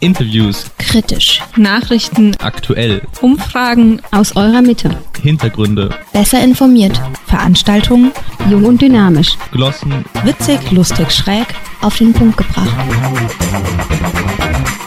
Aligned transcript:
Interviews, 0.00 0.66
kritisch, 0.78 1.42
Nachrichten, 1.56 2.36
aktuell, 2.38 3.02
Umfragen 3.20 4.00
aus 4.12 4.36
eurer 4.36 4.62
Mitte, 4.62 4.96
Hintergründe, 5.20 5.90
besser 6.12 6.40
informiert, 6.40 7.00
Veranstaltungen, 7.26 8.12
jung 8.48 8.64
und 8.64 8.80
dynamisch, 8.80 9.36
Glossen, 9.50 10.04
witzig, 10.22 10.70
lustig, 10.70 11.10
schräg, 11.10 11.48
auf 11.80 11.98
den 11.98 12.12
Punkt 12.12 12.36
gebracht. 12.36 12.70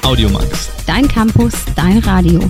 Audiomax. 0.03 0.71
Dein 0.87 1.07
Campus, 1.07 1.53
dein 1.75 1.99
Radio. 1.99 2.49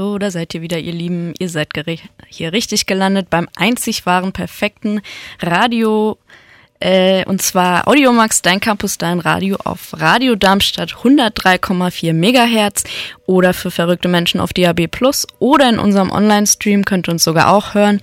Hallo, 0.00 0.16
da 0.16 0.30
seid 0.30 0.54
ihr 0.54 0.62
wieder, 0.62 0.78
ihr 0.78 0.94
Lieben. 0.94 1.34
Ihr 1.38 1.50
seid 1.50 1.68
hier 2.26 2.54
richtig 2.54 2.86
gelandet 2.86 3.28
beim 3.28 3.50
einzig 3.54 4.06
wahren, 4.06 4.32
perfekten 4.32 5.02
Radio. 5.42 6.16
Äh, 6.80 7.26
und 7.26 7.42
zwar 7.42 7.86
Audiomax, 7.86 8.40
dein 8.40 8.60
Campus, 8.60 8.96
dein 8.96 9.20
Radio 9.20 9.58
auf 9.62 9.92
Radio 9.92 10.36
Darmstadt 10.36 10.94
103,4 10.94 12.14
Megahertz 12.14 12.84
oder 13.26 13.52
für 13.52 13.70
verrückte 13.70 14.08
Menschen 14.08 14.40
auf 14.40 14.54
DAB 14.54 14.86
Plus 14.90 15.26
oder 15.38 15.68
in 15.68 15.78
unserem 15.78 16.10
Online-Stream 16.10 16.86
könnt 16.86 17.06
ihr 17.06 17.12
uns 17.12 17.24
sogar 17.24 17.52
auch 17.52 17.74
hören. 17.74 18.00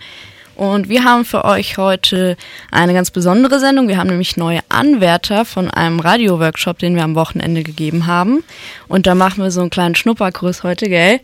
Und 0.54 0.90
wir 0.90 1.04
haben 1.04 1.26
für 1.26 1.46
euch 1.46 1.78
heute 1.78 2.38
eine 2.70 2.94
ganz 2.94 3.10
besondere 3.10 3.60
Sendung. 3.60 3.88
Wir 3.88 3.98
haben 3.98 4.10
nämlich 4.10 4.38
neue 4.38 4.60
Anwärter 4.70 5.46
von 5.46 5.72
einem 5.72 6.00
Radio-Workshop, 6.00 6.78
den 6.78 6.96
wir 6.96 7.04
am 7.04 7.16
Wochenende 7.16 7.64
gegeben 7.64 8.06
haben. 8.06 8.44
Und 8.88 9.08
da 9.08 9.16
machen 9.16 9.44
wir 9.44 9.50
so 9.50 9.62
einen 9.62 9.72
kleinen 9.72 9.96
Schnupperkurs 9.96 10.62
heute, 10.62 10.90
gell? 10.90 11.22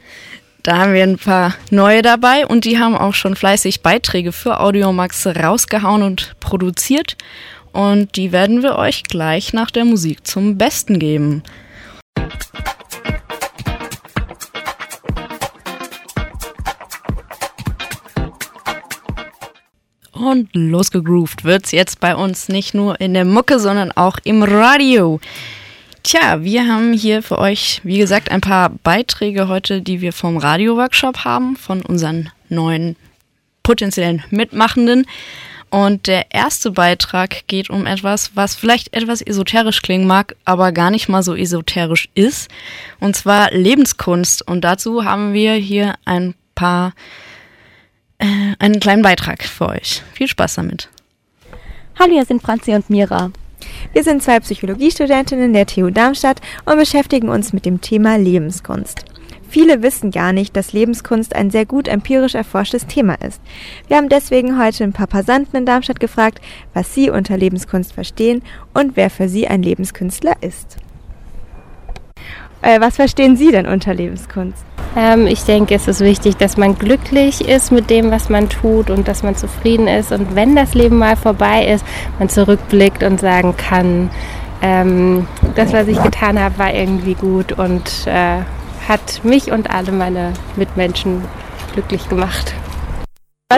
Da 0.63 0.77
haben 0.77 0.93
wir 0.93 1.03
ein 1.03 1.17
paar 1.17 1.55
neue 1.71 2.01
dabei 2.01 2.47
und 2.47 2.63
die 2.63 2.79
haben 2.79 2.95
auch 2.95 3.13
schon 3.13 3.35
fleißig 3.35 3.81
Beiträge 3.81 4.31
für 4.31 4.61
Audiomax 4.61 5.27
rausgehauen 5.27 6.03
und 6.03 6.35
produziert. 6.39 7.17
Und 7.73 8.15
die 8.15 8.31
werden 8.31 8.63
wir 8.63 8.77
euch 8.77 9.03
gleich 9.03 9.51
nach 9.51 9.71
der 9.71 9.83
Musik 9.83 10.25
zum 10.25 10.57
Besten 10.57 10.99
geben. 10.99 11.43
Und 20.13 20.49
losgegroovt 20.53 21.43
wird's 21.43 21.71
jetzt 21.71 21.99
bei 21.99 22.15
uns 22.15 22.47
nicht 22.47 22.73
nur 22.73 23.01
in 23.01 23.13
der 23.13 23.25
Mucke, 23.25 23.59
sondern 23.59 23.91
auch 23.91 24.17
im 24.23 24.43
Radio. 24.43 25.19
Tja, 26.03 26.43
wir 26.43 26.67
haben 26.67 26.91
hier 26.91 27.23
für 27.23 27.39
euch, 27.39 27.79
wie 27.83 27.97
gesagt, 27.97 28.29
ein 28.29 28.41
paar 28.41 28.69
Beiträge 28.69 29.47
heute, 29.47 29.81
die 29.81 30.01
wir 30.01 30.11
vom 30.11 30.35
Radio-Workshop 30.35 31.23
haben, 31.23 31.55
von 31.55 31.81
unseren 31.81 32.29
neuen 32.49 32.97
potenziellen 33.63 34.21
Mitmachenden. 34.29 35.07
Und 35.69 36.07
der 36.07 36.31
erste 36.31 36.71
Beitrag 36.71 37.47
geht 37.47 37.69
um 37.69 37.85
etwas, 37.85 38.35
was 38.35 38.53
vielleicht 38.53 38.93
etwas 38.93 39.21
esoterisch 39.21 39.81
klingen 39.81 40.05
mag, 40.05 40.35
aber 40.43 40.73
gar 40.73 40.91
nicht 40.91 41.07
mal 41.07 41.23
so 41.23 41.35
esoterisch 41.35 42.09
ist. 42.13 42.49
Und 42.99 43.15
zwar 43.15 43.51
Lebenskunst. 43.51 44.45
Und 44.45 44.61
dazu 44.61 45.05
haben 45.05 45.33
wir 45.33 45.53
hier 45.53 45.95
ein 46.03 46.35
paar, 46.53 46.93
äh, 48.19 48.27
einen 48.59 48.81
kleinen 48.81 49.01
Beitrag 49.03 49.43
für 49.43 49.69
euch. 49.69 50.03
Viel 50.13 50.27
Spaß 50.27 50.55
damit. 50.55 50.89
Hallo, 51.97 52.11
hier 52.11 52.25
sind 52.25 52.43
Franzi 52.43 52.73
und 52.75 52.89
Mira. 52.89 53.31
Wir 53.93 54.03
sind 54.03 54.23
zwei 54.23 54.39
Psychologiestudentinnen 54.39 55.53
der 55.53 55.67
TU 55.67 55.91
Darmstadt 55.91 56.41
und 56.65 56.79
beschäftigen 56.79 57.29
uns 57.29 57.53
mit 57.53 57.63
dem 57.63 57.79
Thema 57.79 58.17
Lebenskunst. 58.17 59.05
Viele 59.47 59.83
wissen 59.83 60.09
gar 60.09 60.33
nicht, 60.33 60.55
dass 60.55 60.73
Lebenskunst 60.73 61.35
ein 61.35 61.51
sehr 61.51 61.67
gut 61.67 61.87
empirisch 61.87 62.33
erforschtes 62.33 62.87
Thema 62.87 63.13
ist. 63.21 63.39
Wir 63.87 63.97
haben 63.97 64.09
deswegen 64.09 64.59
heute 64.59 64.83
ein 64.83 64.93
paar 64.93 65.05
Passanten 65.05 65.55
in 65.57 65.67
Darmstadt 65.67 65.99
gefragt, 65.99 66.41
was 66.73 66.95
sie 66.95 67.11
unter 67.11 67.37
Lebenskunst 67.37 67.93
verstehen 67.93 68.41
und 68.73 68.95
wer 68.95 69.11
für 69.11 69.29
sie 69.29 69.47
ein 69.47 69.61
Lebenskünstler 69.61 70.37
ist. 70.41 70.77
Äh, 72.63 72.79
was 72.79 72.95
verstehen 72.95 73.35
Sie 73.35 73.51
denn 73.51 73.67
unter 73.67 73.93
Lebenskunst? 73.93 74.63
Ähm, 74.95 75.27
ich 75.27 75.43
denke, 75.43 75.75
es 75.75 75.87
ist 75.89 75.99
wichtig, 75.99 76.37
dass 76.37 76.55
man 76.55 76.77
glücklich 76.77 77.47
ist 77.47 77.73
mit 77.73 77.89
dem, 77.89 78.09
was 78.09 78.29
man 78.29 78.47
tut 78.47 78.89
und 78.89 79.07
dass 79.07 79.21
man 79.21 79.35
zufrieden 79.35 79.87
ist. 79.87 80.13
Und 80.13 80.33
wenn 80.33 80.55
das 80.55 80.73
Leben 80.73 80.97
mal 80.97 81.17
vorbei 81.17 81.65
ist, 81.65 81.85
man 82.19 82.29
zurückblickt 82.29 83.03
und 83.03 83.19
sagen 83.19 83.57
kann, 83.57 84.09
ähm, 84.61 85.27
das, 85.55 85.73
was 85.73 85.89
ich 85.89 86.01
getan 86.01 86.39
habe, 86.39 86.57
war 86.57 86.73
irgendwie 86.73 87.15
gut 87.15 87.51
und 87.51 88.07
äh, 88.07 88.39
hat 88.87 89.21
mich 89.23 89.51
und 89.51 89.69
alle 89.69 89.91
meine 89.91 90.31
Mitmenschen 90.55 91.21
glücklich 91.73 92.07
gemacht. 92.07 92.53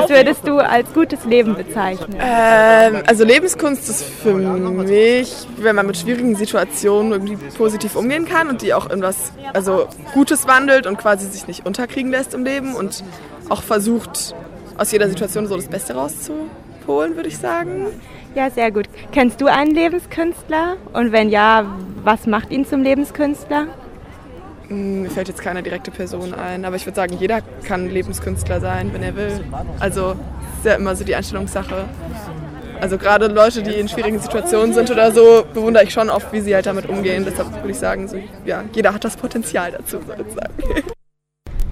Was 0.01 0.09
würdest 0.09 0.47
du 0.47 0.57
als 0.57 0.91
gutes 0.93 1.25
Leben 1.25 1.55
bezeichnen? 1.55 2.17
Ähm, 2.19 3.03
also 3.05 3.23
Lebenskunst 3.23 3.89
ist 3.89 4.03
für 4.03 4.33
mich, 4.33 5.47
wenn 5.57 5.75
man 5.75 5.87
mit 5.87 5.97
schwierigen 5.97 6.35
Situationen 6.35 7.11
irgendwie 7.11 7.37
positiv 7.57 7.95
umgehen 7.95 8.25
kann 8.25 8.49
und 8.49 8.61
die 8.61 8.73
auch 8.73 8.89
in 8.89 9.01
was 9.01 9.31
also 9.53 9.87
Gutes 10.13 10.47
wandelt 10.47 10.87
und 10.87 10.97
quasi 10.97 11.27
sich 11.27 11.47
nicht 11.47 11.65
unterkriegen 11.65 12.11
lässt 12.11 12.33
im 12.33 12.43
Leben 12.43 12.75
und 12.75 13.03
auch 13.49 13.61
versucht, 13.61 14.35
aus 14.77 14.91
jeder 14.91 15.07
Situation 15.07 15.47
so 15.47 15.55
das 15.55 15.67
Beste 15.67 15.93
rauszuholen, 15.95 17.15
würde 17.15 17.29
ich 17.29 17.37
sagen. 17.37 17.87
Ja, 18.35 18.49
sehr 18.49 18.71
gut. 18.71 18.87
Kennst 19.13 19.39
du 19.39 19.47
einen 19.47 19.71
Lebenskünstler? 19.71 20.75
Und 20.91 21.13
wenn 21.13 21.29
ja, 21.29 21.65
was 22.03 22.27
macht 22.27 22.51
ihn 22.51 22.65
zum 22.65 22.83
Lebenskünstler? 22.83 23.67
Hm, 24.67 25.03
mir 25.03 25.09
fällt 25.09 25.27
jetzt 25.27 25.41
keine 25.41 25.63
direkte 25.63 25.91
Person 25.91 26.33
ein, 26.33 26.65
aber 26.65 26.75
ich 26.75 26.85
würde 26.85 26.95
sagen, 26.95 27.15
jeder 27.19 27.41
kann 27.63 27.89
Lebenskünstler 27.89 28.59
sein, 28.59 28.91
wenn 28.93 29.03
er 29.03 29.15
will. 29.15 29.43
Also 29.79 30.15
ist 30.57 30.65
ja 30.65 30.75
immer 30.75 30.95
so 30.95 31.03
die 31.03 31.15
Einstellungssache. 31.15 31.85
Also 32.81 32.97
gerade 32.97 33.27
Leute, 33.27 33.63
die 33.63 33.73
in 33.73 33.87
schwierigen 33.87 34.19
Situationen 34.19 34.73
sind 34.73 34.91
oder 34.91 35.11
so, 35.11 35.45
bewundere 35.53 35.83
ich 35.83 35.93
schon 35.93 36.09
oft, 36.09 36.31
wie 36.33 36.41
sie 36.41 36.53
halt 36.53 36.65
damit 36.65 36.87
umgehen. 36.89 37.23
Deshalb 37.25 37.53
würde 37.53 37.71
ich 37.71 37.77
sagen, 37.77 38.07
so, 38.07 38.17
ja, 38.45 38.63
jeder 38.73 38.93
hat 38.93 39.03
das 39.03 39.15
Potenzial 39.15 39.71
dazu, 39.71 39.99
sozusagen. 39.99 40.53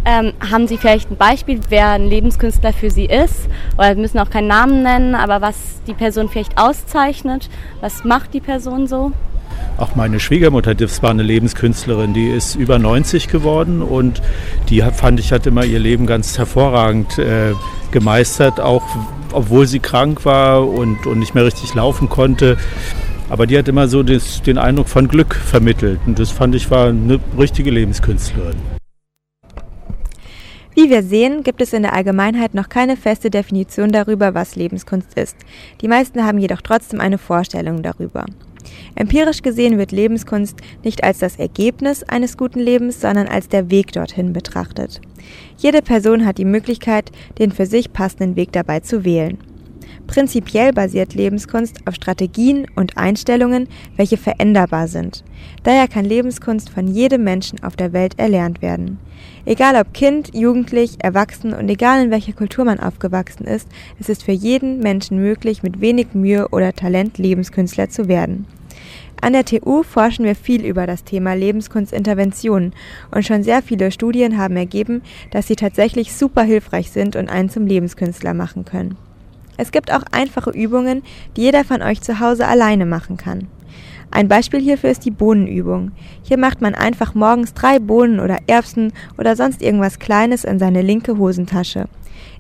Ähm, 0.06 0.34
haben 0.52 0.68
Sie 0.68 0.78
vielleicht 0.78 1.10
ein 1.10 1.16
Beispiel, 1.16 1.62
wer 1.70 1.92
ein 1.92 2.08
Lebenskünstler 2.08 2.74
für 2.74 2.90
Sie 2.90 3.06
ist? 3.06 3.48
Oder 3.78 3.96
wir 3.96 4.02
müssen 4.02 4.20
auch 4.20 4.30
keinen 4.30 4.48
Namen 4.48 4.84
nennen, 4.84 5.16
aber 5.16 5.40
was 5.40 5.56
die 5.88 5.94
Person 5.94 6.28
vielleicht 6.28 6.58
auszeichnet? 6.58 7.50
Was 7.80 8.04
macht 8.04 8.34
die 8.34 8.42
Person 8.42 8.86
so? 8.86 9.14
Auch 9.78 9.96
meine 9.96 10.20
Schwiegermutter, 10.20 10.76
das 10.76 11.02
war 11.02 11.10
eine 11.10 11.24
Lebenskünstlerin, 11.24 12.14
die 12.14 12.28
ist 12.28 12.56
über 12.56 12.80
90 12.80 13.28
geworden 13.28 13.82
und 13.82 14.22
die 14.70 14.82
fand 14.82 15.20
ich 15.20 15.32
hat 15.32 15.48
immer 15.48 15.66
ihr 15.66 15.80
Leben 15.80 16.06
ganz 16.06 16.38
hervorragend 16.38 17.18
äh, 17.18 17.54
gemeistert, 17.92 18.60
auch 18.60 18.84
obwohl 19.32 19.66
sie 19.68 19.80
krank 19.80 20.26
war 20.26 20.68
und, 20.68 21.08
und 21.08 21.20
nicht 21.20 21.34
mehr 21.34 21.46
richtig 21.46 21.74
laufen 21.74 22.08
konnte. 22.08 22.58
Aber 23.30 23.48
die 23.48 23.58
hat 23.58 23.68
immer 23.68 23.88
so 23.88 24.04
das, 24.04 24.44
den 24.44 24.58
Eindruck 24.58 24.90
von 24.90 25.08
Glück 25.08 25.34
vermittelt 25.34 26.00
und 26.06 26.20
das 26.20 26.30
fand 26.30 26.54
ich 26.56 26.70
war 26.70 26.90
eine 26.90 27.20
richtige 27.38 27.72
Lebenskünstlerin. 27.72 28.56
Wie 30.76 30.90
wir 30.90 31.04
sehen, 31.04 31.44
gibt 31.44 31.62
es 31.62 31.72
in 31.72 31.84
der 31.84 31.94
Allgemeinheit 31.94 32.56
noch 32.56 32.68
keine 32.68 32.98
feste 32.98 33.30
Definition 33.30 33.92
darüber, 33.92 34.34
was 34.34 34.56
Lebenskunst 34.56 35.16
ist. 35.16 35.36
Die 35.82 35.88
meisten 35.88 36.24
haben 36.24 36.40
jedoch 36.40 36.62
trotzdem 36.62 37.00
eine 37.00 37.20
Vorstellung 37.20 37.84
darüber. 37.84 38.26
Empirisch 38.96 39.42
gesehen 39.42 39.78
wird 39.78 39.92
Lebenskunst 39.92 40.58
nicht 40.84 41.04
als 41.04 41.20
das 41.20 41.38
Ergebnis 41.38 42.04
eines 42.04 42.38
guten 42.38 42.60
Lebens, 42.60 43.02
sondern 43.02 43.28
als 43.28 43.48
der 43.50 43.70
Weg 43.70 43.92
dorthin 43.92 44.34
betrachtet. 44.34 45.02
Jede 45.58 45.82
Person 45.82 46.26
hat 46.26 46.38
die 46.38 46.46
Möglichkeit, 46.46 47.12
den 47.40 47.52
für 47.52 47.66
sich 47.66 47.94
passenden 47.94 48.36
Weg 48.36 48.52
dabei 48.52 48.80
zu 48.82 49.06
wählen. 49.06 49.38
Prinzipiell 50.08 50.74
basiert 50.74 51.16
Lebenskunst 51.16 51.88
auf 51.88 51.96
Strategien 51.96 52.68
und 52.76 52.98
Einstellungen, 52.98 53.68
welche 53.96 54.18
veränderbar 54.18 54.88
sind. 54.88 55.24
Daher 55.64 55.88
kann 55.88 56.06
Lebenskunst 56.06 56.70
von 56.70 56.88
jedem 56.88 57.24
Menschen 57.24 57.64
auf 57.64 57.76
der 57.76 57.94
Welt 57.94 58.20
erlernt 58.20 58.62
werden. 58.62 59.00
Egal 59.46 59.76
ob 59.76 59.94
Kind, 59.94 60.36
Jugendlich, 60.36 60.98
Erwachsen 61.00 61.54
und 61.54 61.70
egal 61.70 62.04
in 62.04 62.12
welcher 62.12 62.34
Kultur 62.34 62.66
man 62.66 62.80
aufgewachsen 62.80 63.46
ist, 63.46 63.68
es 64.00 64.10
ist 64.10 64.24
für 64.24 64.32
jeden 64.32 64.80
Menschen 64.80 65.18
möglich, 65.18 65.64
mit 65.64 65.82
wenig 65.82 66.14
Mühe 66.14 66.50
oder 66.50 66.74
Talent 66.74 67.18
Lebenskünstler 67.18 67.90
zu 67.90 68.08
werden. 68.08 68.46
An 69.22 69.32
der 69.32 69.46
TU 69.46 69.84
forschen 69.84 70.26
wir 70.26 70.36
viel 70.36 70.66
über 70.66 70.86
das 70.86 71.06
Thema 71.06 71.34
Lebenskunstinterventionen 71.34 72.74
und 73.10 73.26
schon 73.26 73.42
sehr 73.42 73.62
viele 73.62 73.90
Studien 73.90 74.38
haben 74.38 74.58
ergeben, 74.58 75.02
dass 75.32 75.48
sie 75.48 75.56
tatsächlich 75.56 76.14
super 76.14 76.44
hilfreich 76.44 76.92
sind 76.92 77.16
und 77.16 77.30
einen 77.30 77.50
zum 77.50 77.66
Lebenskünstler 77.66 78.34
machen 78.34 78.66
können. 78.66 78.98
Es 79.58 79.72
gibt 79.72 79.92
auch 79.92 80.04
einfache 80.12 80.50
Übungen, 80.50 81.04
die 81.36 81.42
jeder 81.42 81.64
von 81.64 81.82
euch 81.82 82.02
zu 82.02 82.20
Hause 82.20 82.48
alleine 82.48 82.86
machen 82.86 83.18
kann. 83.18 83.48
Ein 84.12 84.28
Beispiel 84.28 84.60
hierfür 84.60 84.92
ist 84.92 85.06
die 85.06 85.12
Bohnenübung. 85.12 85.92
Hier 86.22 86.38
macht 86.38 86.62
man 86.62 86.76
einfach 86.76 87.16
morgens 87.16 87.56
drei 87.56 87.80
Bohnen 87.80 88.20
oder 88.20 88.38
Erbsen 88.46 88.94
oder 89.18 89.36
sonst 89.36 89.62
irgendwas 89.62 89.98
Kleines 89.98 90.44
in 90.44 90.60
seine 90.60 90.84
linke 90.84 91.18
Hosentasche. 91.18 91.88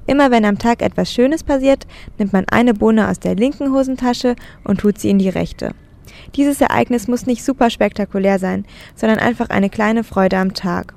Immer 0.05 0.29
wenn 0.31 0.45
am 0.45 0.59
Tag 0.59 0.81
etwas 0.81 1.11
Schönes 1.11 1.43
passiert, 1.43 1.87
nimmt 2.19 2.33
man 2.33 2.45
eine 2.49 2.73
Bohne 2.73 3.09
aus 3.09 3.19
der 3.19 3.35
linken 3.35 3.73
Hosentasche 3.73 4.35
und 4.63 4.81
tut 4.81 4.99
sie 4.99 5.09
in 5.09 5.17
die 5.17 5.29
rechte. 5.29 5.71
Dieses 6.35 6.61
Ereignis 6.61 7.07
muss 7.07 7.25
nicht 7.25 7.43
super 7.43 7.69
spektakulär 7.69 8.37
sein, 8.37 8.65
sondern 8.95 9.19
einfach 9.19 9.49
eine 9.49 9.69
kleine 9.69 10.03
Freude 10.03 10.37
am 10.37 10.53
Tag. 10.53 10.93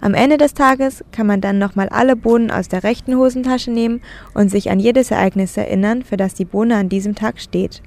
Am 0.00 0.14
Ende 0.14 0.38
des 0.38 0.54
Tages 0.54 1.04
kann 1.10 1.26
man 1.26 1.40
dann 1.40 1.58
nochmal 1.58 1.88
alle 1.88 2.14
Bohnen 2.14 2.50
aus 2.50 2.68
der 2.68 2.84
rechten 2.84 3.16
Hosentasche 3.16 3.70
nehmen 3.70 4.00
und 4.32 4.50
sich 4.50 4.70
an 4.70 4.78
jedes 4.78 5.10
Ereignis 5.10 5.56
erinnern, 5.56 6.02
für 6.02 6.16
das 6.16 6.34
die 6.34 6.44
Bohne 6.44 6.76
an 6.76 6.88
diesem 6.88 7.14
Tag 7.14 7.40
steht. 7.40 7.82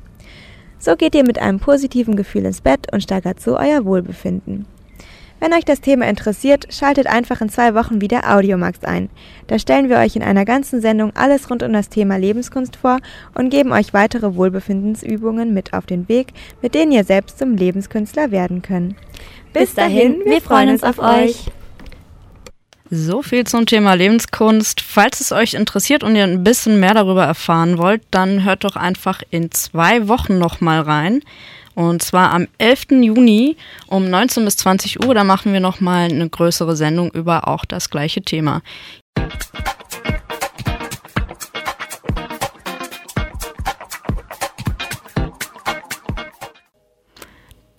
So 0.77 0.95
geht 0.95 1.15
ihr 1.15 1.23
mit 1.23 1.39
einem 1.39 1.59
positiven 1.59 2.15
Gefühl 2.15 2.45
ins 2.45 2.61
Bett 2.61 2.91
und 2.91 3.01
steigert 3.01 3.39
so 3.39 3.57
euer 3.57 3.85
Wohlbefinden. 3.85 4.65
Wenn 5.39 5.53
euch 5.53 5.65
das 5.65 5.81
Thema 5.81 6.07
interessiert, 6.07 6.71
schaltet 6.71 7.07
einfach 7.07 7.41
in 7.41 7.49
zwei 7.49 7.73
Wochen 7.73 7.99
wieder 7.99 8.31
Audiomax 8.31 8.83
ein. 8.83 9.09
Da 9.47 9.57
stellen 9.57 9.89
wir 9.89 9.97
euch 9.97 10.15
in 10.15 10.21
einer 10.21 10.45
ganzen 10.45 10.81
Sendung 10.81 11.13
alles 11.15 11.49
rund 11.49 11.63
um 11.63 11.73
das 11.73 11.89
Thema 11.89 12.17
Lebenskunst 12.17 12.75
vor 12.75 12.99
und 13.33 13.49
geben 13.49 13.71
euch 13.71 13.91
weitere 13.91 14.35
Wohlbefindensübungen 14.35 15.51
mit 15.51 15.73
auf 15.73 15.87
den 15.87 16.07
Weg, 16.07 16.33
mit 16.61 16.75
denen 16.75 16.91
ihr 16.91 17.03
selbst 17.03 17.39
zum 17.39 17.55
Lebenskünstler 17.55 18.29
werden 18.29 18.61
könnt. 18.61 18.95
Bis 19.51 19.73
dahin, 19.73 20.21
wir 20.25 20.41
freuen 20.41 20.69
uns 20.69 20.83
auf 20.83 20.99
euch. 20.99 21.47
So 22.93 23.21
viel 23.21 23.47
zum 23.47 23.65
Thema 23.65 23.93
Lebenskunst. 23.93 24.81
Falls 24.81 25.21
es 25.21 25.31
euch 25.31 25.53
interessiert 25.53 26.03
und 26.03 26.17
ihr 26.17 26.25
ein 26.25 26.43
bisschen 26.43 26.77
mehr 26.81 26.93
darüber 26.93 27.23
erfahren 27.23 27.77
wollt, 27.77 28.01
dann 28.11 28.43
hört 28.43 28.65
doch 28.65 28.75
einfach 28.75 29.21
in 29.29 29.49
zwei 29.49 30.09
Wochen 30.09 30.37
nochmal 30.37 30.81
rein. 30.81 31.21
Und 31.73 32.03
zwar 32.03 32.33
am 32.33 32.49
11. 32.57 32.87
Juni 33.01 33.55
um 33.87 34.09
19 34.09 34.43
bis 34.43 34.57
20 34.57 35.05
Uhr. 35.05 35.15
Da 35.15 35.23
machen 35.23 35.53
wir 35.53 35.61
nochmal 35.61 36.09
eine 36.09 36.27
größere 36.27 36.75
Sendung 36.75 37.11
über 37.11 37.47
auch 37.47 37.63
das 37.63 37.89
gleiche 37.89 38.23
Thema. 38.23 38.61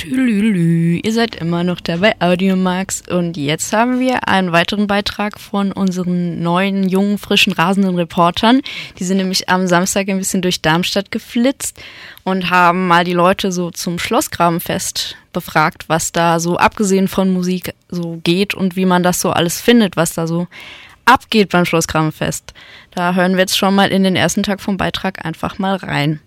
Tülülü, 0.02 0.98
ihr 1.00 1.12
seid 1.12 1.36
immer 1.36 1.62
noch 1.62 1.80
dabei, 1.80 2.16
Audiomax. 2.18 3.02
Und 3.08 3.36
jetzt 3.36 3.72
haben 3.72 4.00
wir 4.00 4.26
einen 4.26 4.50
weiteren 4.50 4.88
Beitrag 4.88 5.38
von 5.38 5.70
unseren 5.70 6.42
neuen, 6.42 6.88
jungen, 6.88 7.18
frischen, 7.18 7.52
rasenden 7.52 7.94
Reportern. 7.94 8.62
Die 8.98 9.04
sind 9.04 9.18
nämlich 9.18 9.48
am 9.48 9.68
Samstag 9.68 10.08
ein 10.08 10.18
bisschen 10.18 10.42
durch 10.42 10.60
Darmstadt 10.60 11.12
geflitzt 11.12 11.80
und 12.24 12.50
haben 12.50 12.88
mal 12.88 13.04
die 13.04 13.12
Leute 13.12 13.52
so 13.52 13.70
zum 13.70 14.00
Schlossgrabenfest 14.00 15.16
befragt, 15.32 15.84
was 15.86 16.10
da 16.10 16.40
so 16.40 16.56
abgesehen 16.56 17.06
von 17.06 17.32
Musik 17.32 17.72
so 17.88 18.18
geht 18.24 18.54
und 18.54 18.74
wie 18.74 18.86
man 18.86 19.04
das 19.04 19.20
so 19.20 19.30
alles 19.30 19.60
findet, 19.60 19.96
was 19.96 20.14
da 20.14 20.26
so 20.26 20.48
abgeht 21.04 21.50
beim 21.50 21.64
Schlossgrabenfest. 21.64 22.54
Da 22.90 23.14
hören 23.14 23.34
wir 23.34 23.42
jetzt 23.42 23.56
schon 23.56 23.76
mal 23.76 23.92
in 23.92 24.02
den 24.02 24.16
ersten 24.16 24.42
Tag 24.42 24.60
vom 24.60 24.78
Beitrag 24.78 25.24
einfach 25.24 25.60
mal 25.60 25.76
rein. 25.76 26.18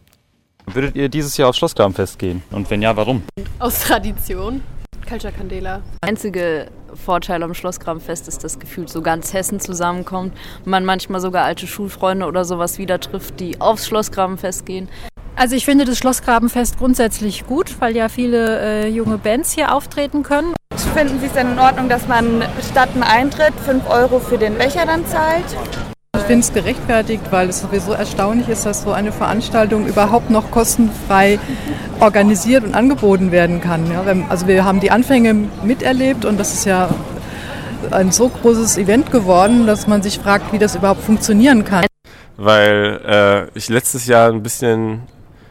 Würdet 0.73 0.95
ihr 0.95 1.09
dieses 1.09 1.38
Jahr 1.38 1.50
aufs 1.50 1.57
Schlossgrabenfest 1.59 2.19
gehen? 2.19 2.44
Und 2.51 2.69
wenn 2.69 2.81
ja, 2.81 2.95
warum? 2.95 3.23
Aus 3.59 3.79
Tradition. 3.79 4.62
Culture 5.07 5.31
Candela. 5.31 5.81
Der 6.03 6.09
einzige 6.09 6.67
Vorteil 6.94 7.44
am 7.44 7.53
Schlossgrabenfest 7.53 8.27
ist, 8.27 8.44
dass 8.44 8.59
gefühlt 8.59 8.89
so 8.89 9.01
ganz 9.01 9.33
Hessen 9.33 9.59
zusammenkommt 9.59 10.33
und 10.65 10.71
man 10.71 10.83
manchmal 10.83 11.21
sogar 11.21 11.45
alte 11.45 11.67
Schulfreunde 11.67 12.25
oder 12.25 12.44
sowas 12.44 12.77
wieder 12.79 13.00
trifft, 13.00 13.39
die 13.39 13.62
aufs 13.62 13.88
Schlossgrabenfest 13.88 14.65
gehen. 14.65 14.89
Also 15.35 15.56
ich 15.56 15.65
finde 15.65 15.85
das 15.85 15.97
Schlossgrabenfest 15.97 16.77
grundsätzlich 16.77 17.45
gut, 17.45 17.79
weil 17.79 17.95
ja 17.95 18.09
viele 18.09 18.59
äh, 18.59 18.88
junge 18.88 19.17
Bands 19.17 19.51
hier 19.51 19.75
auftreten 19.75 20.23
können. 20.23 20.53
Finden 20.94 21.19
Sie 21.19 21.25
es 21.27 21.33
denn 21.33 21.51
in 21.51 21.59
Ordnung, 21.59 21.89
dass 21.89 22.07
man 22.07 22.44
statt 22.71 22.89
einem 22.94 23.03
Eintritt 23.03 23.53
5 23.65 23.88
Euro 23.89 24.19
für 24.19 24.38
den 24.38 24.57
Becher 24.57 24.85
dann 24.85 25.06
zahlt? 25.06 25.45
Ich 26.25 26.27
finde 26.27 26.44
es 26.44 26.54
gerechtfertigt, 26.54 27.22
weil 27.30 27.50
es 27.50 27.62
sowieso 27.62 27.92
erstaunlich 27.92 28.50
ist, 28.50 28.66
dass 28.66 28.81
so 28.81 28.92
eine 28.92 29.12
Veranstaltung 29.12 29.86
überhaupt 29.86 30.31
noch 30.31 30.50
kostenfrei 30.50 31.38
organisiert 32.00 32.63
und 32.63 32.74
angeboten 32.74 33.31
werden 33.31 33.62
kann. 33.62 33.86
Ja, 33.92 34.04
also 34.27 34.48
wir 34.48 34.66
haben 34.66 34.80
die 34.80 34.89
Anfänge 34.89 35.36
miterlebt 35.63 36.25
und 36.25 36.39
das 36.39 36.51
ist 36.51 36.66
ja 36.66 36.89
ein 37.92 38.12
so 38.12 38.30
großes 38.30 38.80
Event 38.80 39.12
geworden, 39.12 39.68
dass 39.68 39.86
man 39.86 40.01
sich 40.01 40.18
fragt, 40.18 40.51
wie 40.51 40.57
das 40.57 40.75
überhaupt 40.75 41.04
funktionieren 41.04 41.63
kann. 41.63 41.86
Weil 42.38 43.01
äh, 43.54 43.56
ich 43.56 43.69
letztes 43.69 44.07
Jahr 44.07 44.31
ein 44.31 44.42
bisschen 44.42 45.04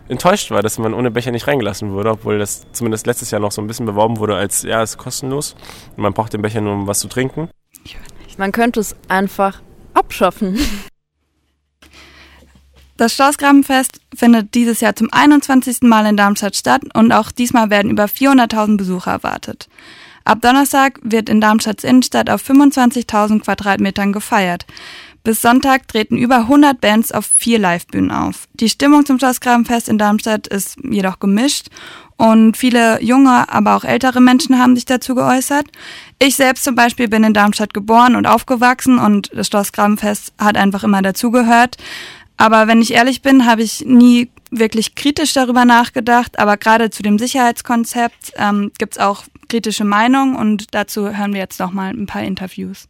enttäuscht 0.09 0.51
war, 0.51 0.61
dass 0.61 0.77
man 0.79 0.93
ohne 0.93 1.13
Becher 1.13 1.31
nicht 1.31 1.47
reingelassen 1.47 1.93
wurde, 1.93 2.11
obwohl 2.11 2.41
das 2.41 2.67
zumindest 2.73 3.07
letztes 3.07 3.31
Jahr 3.31 3.41
noch 3.41 3.53
so 3.53 3.63
ein 3.63 3.69
bisschen 3.69 3.87
beworben 3.87 4.19
wurde 4.19 4.35
als, 4.35 4.65
ja, 4.65 4.83
es 4.83 4.91
ist 4.91 4.99
kostenlos 4.99 5.55
und 5.97 6.03
man 6.03 6.13
braucht 6.13 6.33
den 6.33 6.43
Becher 6.43 6.61
nur, 6.61 6.73
um 6.73 6.89
was 6.89 6.99
zu 6.99 7.07
trinken. 7.07 7.49
Man 8.39 8.51
könnte 8.51 8.81
es 8.81 8.97
einfach 9.07 9.61
abschaffen. 9.95 10.59
Das 12.97 13.13
Schlossgrabenfest 13.15 14.01
findet 14.15 14.55
dieses 14.55 14.81
Jahr 14.81 14.95
zum 14.95 15.13
21. 15.13 15.83
Mal 15.83 16.07
in 16.07 16.17
Darmstadt 16.17 16.55
statt 16.55 16.83
und 16.95 17.11
auch 17.11 17.33
diesmal 17.33 17.69
werden 17.71 17.91
über 17.91 18.05
400.000 18.05 18.77
Besucher 18.77 19.11
erwartet. 19.11 19.69
Ab 20.25 20.41
Donnerstag 20.41 21.01
wird 21.03 21.29
in 21.29 21.41
Darmstadts 21.41 21.85
Innenstadt 21.85 22.31
auf 22.31 22.49
25.000 22.49 23.41
Quadratmetern 23.41 24.13
gefeiert. 24.13 24.65
Bis 25.25 25.43
Sonntag 25.43 25.89
treten 25.89 26.17
über 26.19 26.37
100 26.37 26.81
Bands 26.81 27.11
auf 27.11 27.27
vier 27.27 27.59
Livebühnen 27.59 28.11
auf. 28.11 28.47
Die 28.55 28.69
Stimmung 28.69 29.05
zum 29.07 29.19
Schlossgrabenfest 29.19 29.89
in 29.89 29.99
Darmstadt 29.99 30.47
ist 30.47 30.77
jedoch 30.83 31.19
gemischt 31.19 31.69
und 32.17 32.57
viele 32.57 33.03
junge, 33.03 33.49
aber 33.53 33.77
auch 33.77 33.85
ältere 33.85 34.21
Menschen 34.21 34.59
haben 34.59 34.77
sich 34.77 34.85
dazu 34.85 35.15
geäußert. 35.15 35.67
Ich 36.19 36.37
selbst 36.37 36.65
zum 36.65 36.75
Beispiel 36.75 37.09
bin 37.09 37.25
in 37.25 37.35
Darmstadt 37.35 37.75
geboren 37.75 38.15
und 38.15 38.27
aufgewachsen 38.27 38.99
und 38.99 39.31
das 39.35 39.49
Schlossgrabenfest 39.49 40.33
hat 40.39 40.57
einfach 40.57 40.85
immer 40.85 41.03
dazugehört. 41.03 41.77
Aber 42.37 42.67
wenn 42.67 42.83
ich 42.83 42.93
ehrlich 42.95 43.23
bin, 43.23 43.47
habe 43.47 43.63
ich 43.63 43.85
nie 43.85 44.29
wirklich 44.51 44.95
kritisch 44.95 45.33
darüber 45.33 45.65
nachgedacht. 45.65 46.39
Aber 46.39 46.57
gerade 46.57 46.91
zu 46.91 47.03
dem 47.03 47.19
Sicherheitskonzept 47.19 48.33
ähm, 48.37 48.73
gibt 48.79 48.95
es 48.95 49.03
auch 49.03 49.25
kritische 49.49 49.85
Meinungen 49.85 50.37
und 50.37 50.75
dazu 50.75 51.17
hören 51.17 51.33
wir 51.33 51.41
jetzt 51.41 51.61
noch 51.61 51.73
mal 51.73 51.91
ein 51.91 52.07
paar 52.07 52.23
Interviews. 52.23 52.89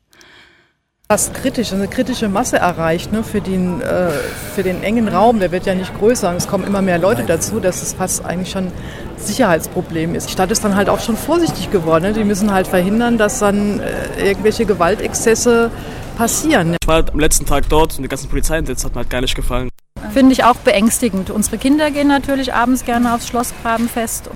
Fast 1.11 1.35
kritisch, 1.35 1.71
eine 1.75 1.87
kritische 1.87 2.31
Masse 2.31 2.56
erreicht 2.56 3.12
ne, 3.12 3.23
für, 3.23 3.43
den, 3.43 3.83
äh, 3.83 4.09
für 4.55 4.62
den 4.62 4.83
engen 4.83 5.06
Raum. 5.06 5.39
Der 5.39 5.53
wird 5.53 5.67
ja 5.67 5.75
nicht 5.75 5.95
größer 5.99 6.31
und 6.31 6.37
es 6.37 6.49
kommen 6.49 6.65
immer 6.65 6.81
mehr 6.81 6.97
Leute 6.97 7.25
dazu, 7.25 7.61
dass 7.61 7.83
es 7.83 7.93
fast 7.93 8.25
eigentlich 8.25 8.51
schon 8.51 8.73
Sicherheitsproblem 9.19 10.15
ist. 10.15 10.29
Die 10.29 10.33
Stadt 10.33 10.51
ist 10.51 10.65
dann 10.65 10.77
halt 10.77 10.89
auch 10.89 11.01
schon 11.01 11.19
vorsichtig 11.19 11.71
geworden. 11.71 12.05
Ne? 12.05 12.15
Die 12.15 12.25
müssen 12.25 12.55
halt 12.55 12.67
verhindern, 12.67 13.19
dass 13.19 13.39
dann 13.39 13.81
äh, 13.81 14.29
irgendwelche 14.29 14.65
Gewaltexzesse 14.65 15.71
passieren. 16.17 16.75
Ich 16.81 16.89
war 16.89 17.05
am 17.12 17.21
letzten 17.21 17.45
Tag 17.45 17.69
dort 17.69 17.99
und 17.99 18.03
die 18.03 18.09
ganzen 18.09 18.31
Polizeieinsätze 18.31 18.87
hat 18.87 18.95
mir 18.95 19.00
halt 19.00 19.11
gar 19.11 19.21
nicht 19.21 19.35
gefallen. 19.35 19.69
Finde 20.15 20.33
ich 20.33 20.45
auch 20.45 20.57
beängstigend. 20.57 21.29
Unsere 21.29 21.59
Kinder 21.59 21.91
gehen 21.91 22.09
natürlich 22.09 22.55
abends 22.55 22.83
gerne 22.87 23.15
aufs 23.15 23.29
Schlossgrabenfest. 23.29 24.31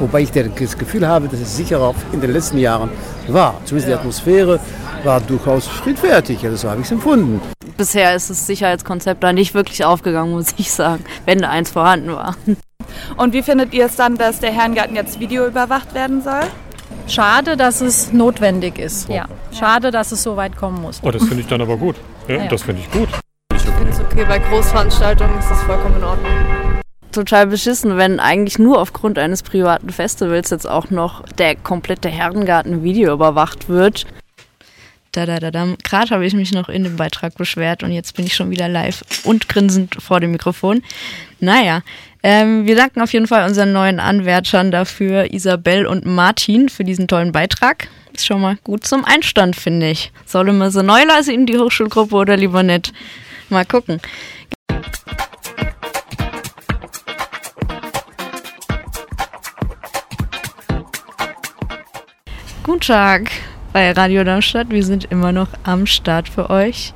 Wobei 0.00 0.20
ich 0.20 0.32
das 0.32 0.76
Gefühl 0.76 1.06
habe, 1.06 1.28
dass 1.28 1.40
es 1.40 1.56
sicherer 1.56 1.94
in 2.12 2.20
den 2.20 2.32
letzten 2.32 2.58
Jahren 2.58 2.90
war. 3.28 3.58
Zumindest 3.64 3.88
die 3.88 3.94
Atmosphäre 3.94 4.60
war 5.04 5.20
durchaus 5.20 5.66
friedfertig. 5.66 6.44
Also 6.44 6.56
so 6.56 6.70
habe 6.70 6.80
ich 6.80 6.86
es 6.86 6.92
empfunden. 6.92 7.40
Bisher 7.76 8.14
ist 8.14 8.30
das 8.30 8.46
Sicherheitskonzept 8.46 9.22
da 9.22 9.32
nicht 9.32 9.54
wirklich 9.54 9.84
aufgegangen, 9.84 10.32
muss 10.32 10.54
ich 10.56 10.70
sagen, 10.70 11.04
wenn 11.26 11.40
da 11.40 11.50
eins 11.50 11.70
vorhanden 11.70 12.12
war. 12.12 12.36
Und 13.16 13.32
wie 13.32 13.42
findet 13.42 13.72
ihr 13.74 13.86
es 13.86 13.96
dann, 13.96 14.16
dass 14.16 14.40
der 14.40 14.52
Herrengarten 14.52 14.96
jetzt 14.96 15.20
Video 15.20 15.46
überwacht 15.46 15.94
werden 15.94 16.22
soll? 16.22 16.42
Schade, 17.06 17.56
dass 17.56 17.80
es 17.80 18.12
notwendig 18.12 18.78
ist. 18.78 19.08
Ja. 19.08 19.26
Schade, 19.52 19.90
dass 19.90 20.12
es 20.12 20.22
so 20.22 20.36
weit 20.36 20.56
kommen 20.56 20.80
muss. 20.80 21.00
Oh, 21.02 21.10
das 21.10 21.22
finde 21.24 21.40
ich 21.40 21.46
dann 21.46 21.60
aber 21.60 21.76
gut. 21.76 21.96
Ja, 22.28 22.36
ja. 22.36 22.46
Das 22.48 22.62
finde 22.62 22.80
ich 22.80 22.90
gut. 22.90 23.08
Ich 23.54 23.62
finde 23.62 23.90
es 23.90 24.00
okay, 24.00 24.24
bei 24.26 24.38
Großveranstaltungen 24.38 25.38
ist 25.38 25.50
das 25.50 25.62
vollkommen 25.62 25.96
in 25.96 26.04
Ordnung. 26.04 26.32
Total 27.12 27.46
beschissen, 27.46 27.96
wenn 27.96 28.18
eigentlich 28.20 28.58
nur 28.58 28.80
aufgrund 28.80 29.18
eines 29.18 29.42
privaten 29.42 29.90
Festivals 29.90 30.50
jetzt 30.50 30.68
auch 30.68 30.90
noch 30.90 31.22
der 31.38 31.54
komplette 31.54 32.08
Herrengarten 32.08 32.82
Video 32.82 33.12
überwacht 33.12 33.68
wird. 33.68 34.06
Da, 35.14 35.26
da, 35.26 35.38
da, 35.38 35.52
da. 35.52 35.68
Gerade 35.84 36.10
habe 36.10 36.26
ich 36.26 36.34
mich 36.34 36.50
noch 36.50 36.68
in 36.68 36.82
dem 36.82 36.96
Beitrag 36.96 37.36
beschwert 37.36 37.84
und 37.84 37.92
jetzt 37.92 38.16
bin 38.16 38.26
ich 38.26 38.34
schon 38.34 38.50
wieder 38.50 38.68
live 38.68 39.04
und 39.22 39.48
grinsend 39.48 39.94
vor 40.02 40.18
dem 40.18 40.32
Mikrofon. 40.32 40.82
Naja, 41.38 41.82
ähm, 42.24 42.66
wir 42.66 42.74
danken 42.74 43.00
auf 43.00 43.12
jeden 43.12 43.28
Fall 43.28 43.46
unseren 43.46 43.72
neuen 43.72 44.00
Anwärtern 44.00 44.72
dafür, 44.72 45.32
Isabel 45.32 45.86
und 45.86 46.04
Martin, 46.04 46.68
für 46.68 46.82
diesen 46.82 47.06
tollen 47.06 47.30
Beitrag. 47.30 47.86
Ist 48.12 48.26
schon 48.26 48.40
mal 48.40 48.56
gut 48.64 48.84
zum 48.84 49.04
Einstand, 49.04 49.54
finde 49.54 49.88
ich. 49.88 50.10
Soll 50.26 50.48
immer 50.48 50.72
so 50.72 50.82
Neuleise 50.82 51.32
in 51.32 51.46
die 51.46 51.58
Hochschulgruppe 51.58 52.16
oder 52.16 52.36
lieber 52.36 52.64
nicht? 52.64 52.92
Mal 53.50 53.64
gucken. 53.64 54.00
Guten 62.64 62.80
Tag 62.80 63.30
bei 63.74 63.90
Radio 63.90 64.22
Darmstadt. 64.22 64.70
Wir 64.70 64.84
sind 64.84 65.06
immer 65.10 65.32
noch 65.32 65.48
am 65.64 65.86
Start 65.86 66.28
für 66.28 66.48
euch. 66.48 66.94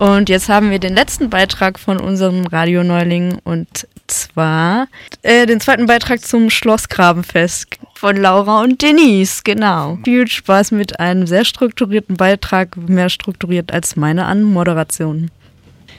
Und 0.00 0.28
jetzt 0.28 0.48
haben 0.48 0.72
wir 0.72 0.80
den 0.80 0.92
letzten 0.92 1.30
Beitrag 1.30 1.78
von 1.78 2.00
unserem 2.00 2.44
Radioneuling 2.46 3.38
und 3.44 3.86
zwar 4.08 4.88
äh, 5.22 5.46
den 5.46 5.60
zweiten 5.60 5.86
Beitrag 5.86 6.20
zum 6.26 6.50
Schlossgrabenfest 6.50 7.78
von 7.94 8.16
Laura 8.16 8.60
und 8.62 8.82
Denise. 8.82 9.42
Genau. 9.44 9.98
Viel 10.04 10.26
Spaß 10.26 10.72
mit 10.72 10.98
einem 10.98 11.28
sehr 11.28 11.44
strukturierten 11.44 12.16
Beitrag, 12.16 12.76
mehr 12.76 13.08
strukturiert 13.08 13.72
als 13.72 13.94
meine 13.94 14.26
Anmoderation. 14.26 15.30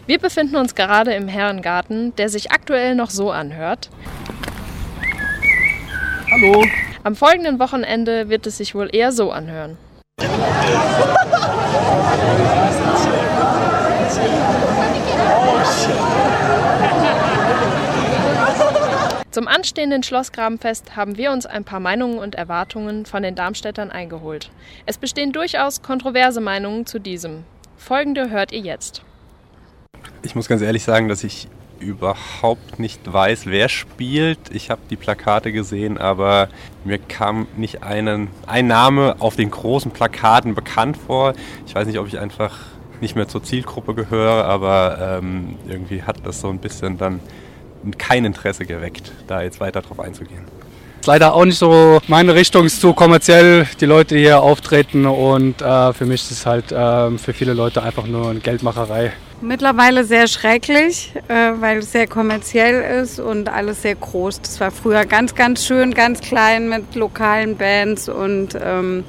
Wir 0.07 0.19
befinden 0.19 0.57
uns 0.57 0.75
gerade 0.75 1.13
im 1.13 1.29
Herrengarten, 1.29 2.13
der 2.17 2.27
sich 2.27 2.51
aktuell 2.51 2.95
noch 2.95 3.11
so 3.11 3.31
anhört. 3.31 3.89
Hallo. 6.29 6.65
Am 7.03 7.15
folgenden 7.15 7.59
Wochenende 7.59 8.27
wird 8.27 8.45
es 8.45 8.57
sich 8.57 8.75
wohl 8.75 8.89
eher 8.91 9.13
so 9.13 9.31
anhören. 9.31 9.77
Zum 19.29 19.47
anstehenden 19.47 20.01
Schlossgrabenfest 20.01 20.95
haben 20.95 21.17
wir 21.17 21.31
uns 21.31 21.45
ein 21.45 21.63
paar 21.63 21.79
Meinungen 21.79 22.17
und 22.17 22.33
Erwartungen 22.33 23.05
von 23.05 23.21
den 23.21 23.35
Darmstädtern 23.35 23.91
eingeholt. 23.91 24.49
Es 24.87 24.97
bestehen 24.97 25.31
durchaus 25.31 25.83
kontroverse 25.83 26.41
Meinungen 26.41 26.87
zu 26.87 26.99
diesem. 26.99 27.43
Folgende 27.77 28.31
hört 28.31 28.51
ihr 28.51 28.61
jetzt. 28.61 29.03
Ich 30.23 30.33
muss 30.33 30.47
ganz 30.47 30.63
ehrlich 30.63 30.83
sagen, 30.83 31.07
dass 31.07 31.23
ich 31.23 31.47
überhaupt 31.79 32.79
nicht 32.79 33.11
weiß, 33.11 33.45
wer 33.45 33.69
spielt. 33.69 34.39
Ich 34.51 34.69
habe 34.69 34.81
die 34.89 34.95
Plakate 34.95 35.51
gesehen, 35.51 35.97
aber 35.97 36.49
mir 36.83 36.97
kam 36.97 37.47
nicht 37.55 37.83
einen, 37.83 38.29
ein 38.45 38.67
Name 38.67 39.15
auf 39.19 39.35
den 39.35 39.51
großen 39.51 39.91
Plakaten 39.91 40.55
bekannt 40.55 40.97
vor. 40.97 41.33
Ich 41.65 41.75
weiß 41.75 41.87
nicht, 41.87 41.99
ob 41.99 42.07
ich 42.07 42.19
einfach 42.19 42.57
nicht 43.01 43.15
mehr 43.15 43.27
zur 43.27 43.43
Zielgruppe 43.43 43.93
gehöre, 43.93 44.45
aber 44.45 45.19
ähm, 45.19 45.55
irgendwie 45.67 46.03
hat 46.03 46.25
das 46.25 46.41
so 46.41 46.49
ein 46.49 46.59
bisschen 46.59 46.97
dann 46.97 47.19
kein 47.97 48.25
Interesse 48.25 48.65
geweckt, 48.65 49.11
da 49.27 49.41
jetzt 49.41 49.59
weiter 49.59 49.81
drauf 49.81 49.99
einzugehen. 49.99 50.45
Ist 51.07 51.11
leider 51.11 51.35
auch 51.35 51.45
nicht 51.45 51.57
so 51.57 52.01
meine 52.09 52.35
Richtung, 52.35 52.65
ist 52.65 52.81
zu 52.81 52.91
kommerziell, 52.91 53.65
die 53.79 53.85
Leute 53.85 54.17
hier 54.17 54.41
auftreten 54.41 55.05
und 55.05 55.61
äh, 55.61 55.93
für 55.93 56.05
mich 56.05 56.23
ist 56.23 56.31
es 56.31 56.45
halt 56.45 56.73
äh, 56.73 57.17
für 57.17 57.31
viele 57.31 57.53
Leute 57.53 57.81
einfach 57.81 58.07
nur 58.07 58.29
eine 58.29 58.41
Geldmacherei. 58.41 59.13
Mittlerweile 59.39 60.03
sehr 60.03 60.27
schrecklich, 60.27 61.13
äh, 61.29 61.53
weil 61.61 61.77
es 61.77 61.93
sehr 61.93 62.07
kommerziell 62.07 63.01
ist 63.01 63.21
und 63.21 63.47
alles 63.47 63.83
sehr 63.83 63.95
groß. 63.95 64.41
Das 64.41 64.59
war 64.59 64.69
früher 64.69 65.05
ganz, 65.05 65.33
ganz 65.33 65.65
schön, 65.65 65.93
ganz 65.93 66.19
klein 66.19 66.67
mit 66.67 66.93
lokalen 66.93 67.55
Bands 67.55 68.09
und 68.09 68.57
ähm, 68.61 69.05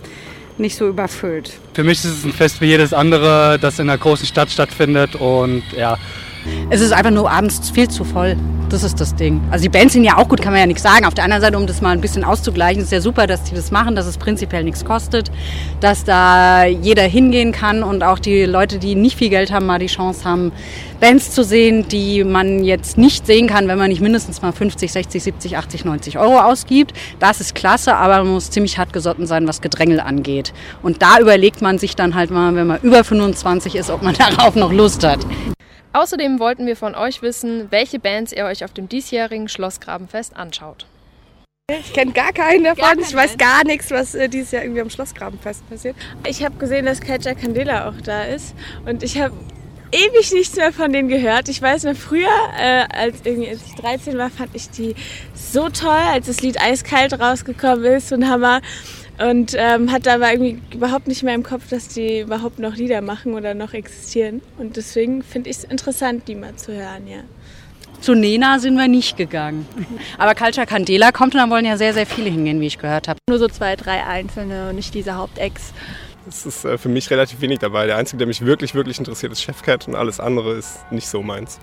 nicht 0.56 0.76
so 0.76 0.86
überfüllt. 0.86 1.58
Für 1.74 1.82
mich 1.82 1.98
ist 2.04 2.18
es 2.18 2.24
ein 2.24 2.32
Fest 2.32 2.60
wie 2.60 2.66
jedes 2.66 2.92
andere, 2.92 3.58
das 3.60 3.80
in 3.80 3.90
einer 3.90 3.98
großen 3.98 4.24
Stadt 4.28 4.52
stattfindet 4.52 5.16
und 5.16 5.64
ja. 5.76 5.98
Es 6.70 6.80
ist 6.80 6.92
einfach 6.92 7.10
nur 7.10 7.30
abends 7.30 7.70
viel 7.70 7.88
zu 7.88 8.04
voll. 8.04 8.36
Das 8.68 8.84
ist 8.84 9.00
das 9.00 9.14
Ding. 9.14 9.40
Also 9.50 9.62
die 9.62 9.70
Bands 9.70 9.94
sind 9.94 10.04
ja 10.04 10.18
auch 10.18 10.28
gut, 10.28 10.42
kann 10.42 10.52
man 10.52 10.60
ja 10.60 10.66
nichts 10.66 10.82
sagen. 10.82 11.06
Auf 11.06 11.14
der 11.14 11.24
anderen 11.24 11.40
Seite, 11.40 11.56
um 11.56 11.66
das 11.66 11.80
mal 11.80 11.92
ein 11.92 12.02
bisschen 12.02 12.22
auszugleichen, 12.22 12.82
ist 12.82 12.92
ja 12.92 13.00
super, 13.00 13.26
dass 13.26 13.44
die 13.44 13.54
das 13.54 13.70
machen, 13.70 13.96
dass 13.96 14.04
es 14.04 14.18
prinzipiell 14.18 14.62
nichts 14.62 14.84
kostet, 14.84 15.30
dass 15.80 16.04
da 16.04 16.66
jeder 16.66 17.04
hingehen 17.04 17.52
kann 17.52 17.82
und 17.82 18.02
auch 18.02 18.18
die 18.18 18.44
Leute, 18.44 18.78
die 18.78 18.94
nicht 18.94 19.16
viel 19.16 19.30
Geld 19.30 19.50
haben, 19.50 19.64
mal 19.64 19.78
die 19.78 19.86
Chance 19.86 20.24
haben, 20.24 20.52
Bands 21.00 21.30
zu 21.30 21.44
sehen, 21.44 21.88
die 21.88 22.24
man 22.24 22.62
jetzt 22.62 22.98
nicht 22.98 23.26
sehen 23.26 23.46
kann, 23.46 23.68
wenn 23.68 23.78
man 23.78 23.88
nicht 23.88 24.02
mindestens 24.02 24.42
mal 24.42 24.52
50, 24.52 24.92
60, 24.92 25.22
70, 25.22 25.56
80, 25.56 25.84
90 25.86 26.18
Euro 26.18 26.38
ausgibt. 26.40 26.92
Das 27.20 27.40
ist 27.40 27.54
klasse, 27.54 27.96
aber 27.96 28.18
man 28.18 28.34
muss 28.34 28.50
ziemlich 28.50 28.76
hart 28.76 28.92
gesotten 28.92 29.26
sein, 29.26 29.48
was 29.48 29.62
Gedrängel 29.62 30.00
angeht. 30.00 30.52
Und 30.82 31.00
da 31.00 31.20
überlegt 31.20 31.62
man 31.62 31.78
sich 31.78 31.96
dann 31.96 32.14
halt 32.14 32.30
mal, 32.30 32.54
wenn 32.54 32.66
man 32.66 32.80
über 32.82 33.02
25 33.02 33.76
ist, 33.76 33.88
ob 33.88 34.02
man 34.02 34.14
darauf 34.18 34.56
noch 34.56 34.72
Lust 34.72 35.06
hat. 35.06 35.20
Außerdem 35.92 36.38
wollten 36.38 36.66
wir 36.66 36.76
von 36.76 36.94
euch 36.94 37.22
wissen, 37.22 37.70
welche 37.70 37.98
Bands 37.98 38.32
ihr 38.32 38.44
euch 38.44 38.64
auf 38.64 38.72
dem 38.72 38.88
diesjährigen 38.88 39.48
Schlossgrabenfest 39.48 40.36
anschaut. 40.36 40.86
Ich 41.70 41.92
kenne 41.92 42.12
gar 42.12 42.32
keinen 42.32 42.64
davon. 42.64 42.82
Gar 42.82 42.98
ich 42.98 43.14
weiß 43.14 43.36
gar 43.36 43.62
nichts, 43.64 43.90
was 43.90 44.14
äh, 44.14 44.28
dieses 44.28 44.52
Jahr 44.52 44.62
irgendwie 44.62 44.80
am 44.80 44.88
Schlossgrabenfest 44.88 45.68
passiert. 45.68 45.96
Ich 46.26 46.42
habe 46.42 46.56
gesehen, 46.56 46.86
dass 46.86 47.00
Katja 47.00 47.34
Candela 47.34 47.88
auch 47.88 48.00
da 48.02 48.24
ist. 48.24 48.54
Und 48.86 49.02
ich 49.02 49.20
habe 49.20 49.34
ewig 49.92 50.32
nichts 50.32 50.56
mehr 50.56 50.72
von 50.72 50.92
denen 50.92 51.08
gehört. 51.08 51.48
Ich 51.48 51.60
weiß 51.60 51.84
noch, 51.84 51.94
früher, 51.94 52.28
äh, 52.58 52.84
als, 52.90 53.18
irgendwie, 53.24 53.50
als 53.50 53.60
ich 53.66 53.74
13 53.74 54.16
war, 54.16 54.30
fand 54.30 54.54
ich 54.54 54.70
die 54.70 54.94
so 55.34 55.68
toll, 55.68 55.90
als 55.90 56.26
das 56.26 56.40
Lied 56.40 56.60
Eiskalt 56.60 57.18
rausgekommen 57.18 57.84
ist 57.84 58.12
und 58.12 58.28
Hammer. 58.28 58.60
Und 59.18 59.54
ähm, 59.56 59.90
hatte 59.90 60.12
aber 60.12 60.30
irgendwie 60.30 60.60
überhaupt 60.72 61.08
nicht 61.08 61.24
mehr 61.24 61.34
im 61.34 61.42
Kopf, 61.42 61.68
dass 61.68 61.88
die 61.88 62.20
überhaupt 62.20 62.60
noch 62.60 62.76
Lieder 62.76 63.00
machen 63.00 63.34
oder 63.34 63.52
noch 63.54 63.74
existieren. 63.74 64.42
Und 64.58 64.76
deswegen 64.76 65.22
finde 65.22 65.50
ich 65.50 65.56
es 65.58 65.64
interessant, 65.64 66.28
die 66.28 66.36
mal 66.36 66.54
zu 66.54 66.72
hören, 66.72 67.08
ja. 67.08 67.18
Zu 68.00 68.14
Nena 68.14 68.60
sind 68.60 68.76
wir 68.76 68.86
nicht 68.86 69.16
gegangen. 69.16 69.66
Aber 70.18 70.36
Culture 70.36 70.66
Candela 70.66 71.10
kommt 71.10 71.34
und 71.34 71.40
da 71.40 71.50
wollen 71.50 71.64
ja 71.64 71.76
sehr, 71.76 71.92
sehr 71.94 72.06
viele 72.06 72.30
hingehen, 72.30 72.60
wie 72.60 72.68
ich 72.68 72.78
gehört 72.78 73.08
habe. 73.08 73.18
Nur 73.28 73.40
so 73.40 73.48
zwei, 73.48 73.74
drei 73.74 74.04
einzelne 74.04 74.68
und 74.68 74.76
nicht 74.76 74.94
diese 74.94 75.16
Hauptex. 75.16 75.72
Es 76.28 76.46
ist 76.46 76.64
äh, 76.64 76.78
für 76.78 76.88
mich 76.88 77.10
relativ 77.10 77.40
wenig 77.40 77.58
dabei. 77.58 77.86
Der 77.86 77.96
Einzige, 77.96 78.18
der 78.18 78.28
mich 78.28 78.44
wirklich, 78.44 78.74
wirklich 78.74 78.98
interessiert, 78.98 79.32
ist 79.32 79.42
Chefcat 79.42 79.88
und 79.88 79.96
alles 79.96 80.20
andere 80.20 80.54
ist 80.54 80.90
nicht 80.92 81.08
so 81.08 81.22
meins. 81.22 81.58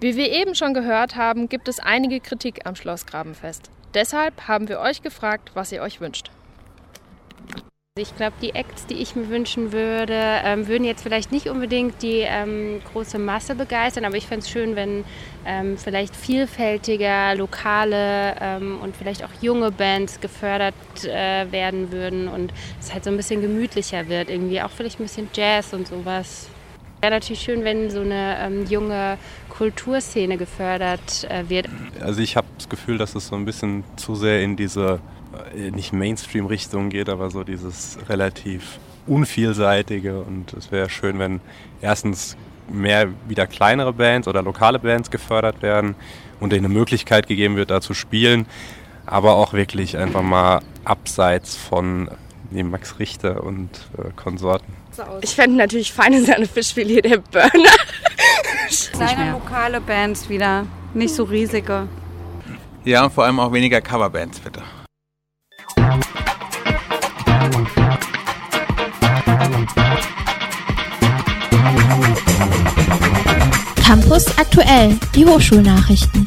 Wie 0.00 0.16
wir 0.16 0.30
eben 0.30 0.54
schon 0.54 0.74
gehört 0.74 1.16
haben, 1.16 1.48
gibt 1.48 1.68
es 1.68 1.80
einige 1.80 2.20
Kritik 2.20 2.66
am 2.66 2.76
Schlossgrabenfest. 2.76 3.70
Deshalb 3.94 4.46
haben 4.46 4.68
wir 4.68 4.78
euch 4.80 5.02
gefragt, 5.02 5.50
was 5.54 5.72
ihr 5.72 5.82
euch 5.82 6.00
wünscht. 6.00 6.30
Ich 7.98 8.16
glaube, 8.16 8.32
die 8.40 8.54
Acts, 8.54 8.86
die 8.86 8.94
ich 8.94 9.16
mir 9.16 9.28
wünschen 9.28 9.70
würde, 9.70 10.14
ähm, 10.16 10.66
würden 10.66 10.84
jetzt 10.84 11.02
vielleicht 11.02 11.30
nicht 11.30 11.50
unbedingt 11.50 12.00
die 12.00 12.20
ähm, 12.20 12.80
große 12.90 13.18
Masse 13.18 13.54
begeistern, 13.54 14.06
aber 14.06 14.16
ich 14.16 14.26
fände 14.26 14.46
es 14.46 14.50
schön, 14.50 14.76
wenn 14.76 15.04
ähm, 15.44 15.76
vielleicht 15.76 16.16
vielfältiger, 16.16 17.34
lokale 17.34 18.34
ähm, 18.40 18.78
und 18.80 18.96
vielleicht 18.96 19.22
auch 19.22 19.28
junge 19.42 19.70
Bands 19.70 20.22
gefördert 20.22 20.72
äh, 21.04 21.52
werden 21.52 21.92
würden 21.92 22.28
und 22.28 22.54
es 22.80 22.94
halt 22.94 23.04
so 23.04 23.10
ein 23.10 23.18
bisschen 23.18 23.42
gemütlicher 23.42 24.08
wird, 24.08 24.30
irgendwie 24.30 24.62
auch 24.62 24.70
vielleicht 24.70 24.98
ein 24.98 25.02
bisschen 25.02 25.28
Jazz 25.34 25.74
und 25.74 25.86
sowas. 25.86 26.48
Wäre 27.02 27.12
natürlich 27.12 27.42
schön, 27.42 27.62
wenn 27.62 27.90
so 27.90 28.00
eine 28.00 28.38
ähm, 28.40 28.64
junge 28.64 29.18
Kulturszene 29.50 30.38
gefördert 30.38 31.24
äh, 31.28 31.46
wird. 31.46 31.68
Also 32.00 32.22
ich 32.22 32.38
habe 32.38 32.46
das 32.56 32.70
Gefühl, 32.70 32.96
dass 32.96 33.14
es 33.14 33.26
so 33.28 33.36
ein 33.36 33.44
bisschen 33.44 33.84
zu 33.96 34.14
sehr 34.14 34.40
in 34.40 34.56
diese 34.56 34.98
nicht 35.72 35.92
Mainstream-Richtung 35.92 36.90
geht, 36.90 37.08
aber 37.08 37.30
so 37.30 37.44
dieses 37.44 37.98
relativ 38.08 38.78
unvielseitige. 39.06 40.20
Und 40.20 40.52
es 40.54 40.70
wäre 40.70 40.90
schön, 40.90 41.18
wenn 41.18 41.40
erstens 41.80 42.36
mehr 42.68 43.08
wieder 43.28 43.46
kleinere 43.46 43.92
Bands 43.92 44.28
oder 44.28 44.42
lokale 44.42 44.78
Bands 44.78 45.10
gefördert 45.10 45.62
werden 45.62 45.94
und 46.40 46.52
denen 46.52 46.66
eine 46.66 46.74
Möglichkeit 46.74 47.26
gegeben 47.26 47.56
wird, 47.56 47.70
da 47.70 47.80
zu 47.80 47.94
spielen. 47.94 48.46
Aber 49.04 49.34
auch 49.34 49.52
wirklich 49.52 49.96
einfach 49.96 50.22
mal 50.22 50.60
abseits 50.84 51.56
von 51.56 52.08
nee, 52.50 52.62
Max 52.62 52.98
Richter 52.98 53.42
und 53.42 53.70
äh, 53.98 54.10
Konsorten. 54.14 54.74
Ich 55.22 55.34
fände 55.34 55.56
natürlich 55.56 55.92
feine 55.92 56.22
Sahne 56.24 56.46
Fischfilet 56.46 57.02
der 57.02 57.18
Burner. 57.18 57.70
Kleine 58.92 59.32
lokale 59.32 59.80
Bands 59.80 60.28
wieder, 60.28 60.66
nicht 60.94 61.14
so 61.14 61.24
riesige. 61.24 61.88
Ja, 62.84 63.04
und 63.04 63.12
vor 63.12 63.24
allem 63.24 63.38
auch 63.38 63.52
weniger 63.52 63.80
Coverbands, 63.80 64.40
bitte. 64.40 64.62
Campus 73.84 74.26
aktuell, 74.38 74.98
die 75.14 75.26
Hochschulnachrichten. 75.26 76.24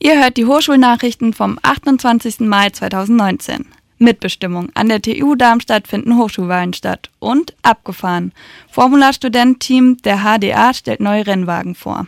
Ihr 0.00 0.22
hört 0.22 0.36
die 0.36 0.46
Hochschulnachrichten 0.46 1.32
vom 1.32 1.58
28. 1.62 2.40
Mai 2.40 2.70
2019. 2.70 3.66
Mitbestimmung. 3.98 4.70
An 4.74 4.88
der 4.88 5.02
TU 5.02 5.34
Darmstadt 5.34 5.88
finden 5.88 6.16
Hochschulwahlen 6.16 6.72
statt. 6.72 7.10
Und 7.18 7.54
abgefahren. 7.62 8.32
Formularstudent-Team 8.70 9.98
der 9.98 10.18
HDA 10.18 10.72
stellt 10.72 11.00
neue 11.00 11.26
Rennwagen 11.26 11.74
vor. 11.74 12.06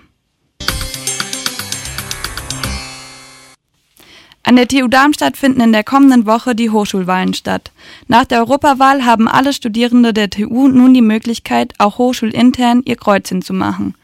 An 4.43 4.57
der 4.57 4.67
TU 4.67 4.89
Darmstadt 4.89 5.37
finden 5.37 5.61
in 5.61 5.73
der 5.73 5.85
kommenden 5.85 6.27
Woche 6.27 6.55
die 6.55 6.71
Hochschulwahlen 6.71 7.35
statt. 7.35 7.73
Nach 8.09 8.25
der 8.25 8.39
Europawahl 8.41 9.05
haben 9.05 9.29
alle 9.29 9.53
Studierende 9.53 10.15
der 10.15 10.31
TU 10.31 10.69
nun 10.69 10.95
die 10.95 11.03
Möglichkeit, 11.03 11.75
auch 11.79 11.99
hochschulintern 11.99 12.83
ihr 12.85 12.97
Kreuzchen 12.97 13.43
zu 13.43 13.53
machen. 13.53 13.95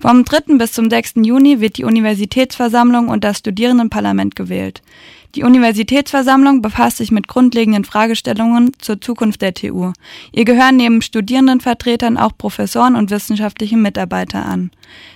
Vom 0.00 0.24
3. 0.24 0.56
bis 0.56 0.72
zum 0.72 0.88
6. 0.88 1.14
Juni 1.24 1.60
wird 1.60 1.78
die 1.78 1.84
Universitätsversammlung 1.84 3.08
und 3.08 3.22
das 3.24 3.38
Studierendenparlament 3.38 4.34
gewählt. 4.34 4.82
Die 5.34 5.44
Universitätsversammlung 5.44 6.60
befasst 6.60 6.98
sich 6.98 7.10
mit 7.10 7.26
grundlegenden 7.26 7.84
Fragestellungen 7.84 8.72
zur 8.78 9.00
Zukunft 9.00 9.40
der 9.40 9.54
TU. 9.54 9.92
Ihr 10.30 10.44
gehören 10.44 10.76
neben 10.76 11.00
Studierendenvertretern 11.00 12.18
auch 12.18 12.36
Professoren 12.36 12.96
und 12.96 13.10
wissenschaftliche 13.10 13.78
Mitarbeiter 13.78 14.44
an. 14.44 14.70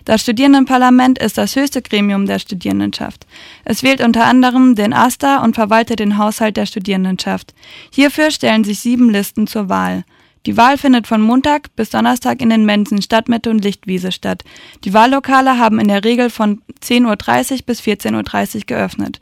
Das 0.06 0.22
Studierendenparlament 0.22 1.18
ist 1.18 1.36
das 1.36 1.54
höchste 1.54 1.82
Gremium 1.82 2.24
der 2.24 2.38
Studierendenschaft. 2.38 3.26
Es 3.66 3.82
wählt 3.82 4.00
unter 4.00 4.24
anderem 4.24 4.74
den 4.74 4.94
AStA 4.94 5.44
und 5.44 5.54
verwaltet 5.54 5.98
den 5.98 6.16
Haushalt 6.16 6.56
der 6.56 6.64
Studierendenschaft. 6.64 7.54
Hierfür 7.90 8.30
stellen 8.30 8.64
sich 8.64 8.80
sieben 8.80 9.10
Listen 9.10 9.46
zur 9.46 9.68
Wahl. 9.68 10.04
Die 10.46 10.56
Wahl 10.56 10.78
findet 10.78 11.08
von 11.08 11.20
Montag 11.20 11.74
bis 11.74 11.90
Donnerstag 11.90 12.40
in 12.40 12.50
den 12.50 12.64
Mensen 12.64 13.02
Stadtmitte 13.02 13.50
und 13.50 13.64
Lichtwiese 13.64 14.12
statt. 14.12 14.44
Die 14.84 14.94
Wahllokale 14.94 15.58
haben 15.58 15.80
in 15.80 15.88
der 15.88 16.04
Regel 16.04 16.30
von 16.30 16.62
10.30 16.84 17.52
Uhr 17.52 17.58
bis 17.66 17.80
14.30 17.80 18.54
Uhr 18.54 18.60
geöffnet. 18.66 19.18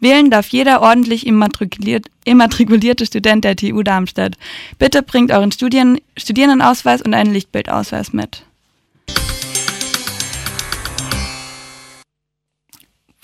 Wählen 0.00 0.30
darf 0.30 0.48
jeder 0.48 0.82
ordentlich 0.82 1.26
immatrikuliert, 1.26 2.06
immatrikulierte 2.24 3.06
Student 3.06 3.44
der 3.44 3.56
TU 3.56 3.82
Darmstadt. 3.82 4.36
Bitte 4.78 5.02
bringt 5.02 5.30
euren 5.30 5.52
Studien, 5.52 6.00
Studierendenausweis 6.16 7.00
und 7.02 7.14
einen 7.14 7.32
Lichtbildausweis 7.32 8.12
mit. 8.12 8.44